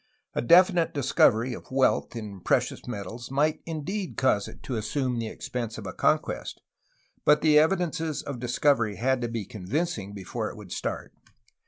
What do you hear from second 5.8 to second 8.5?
a conquest, but the evidences of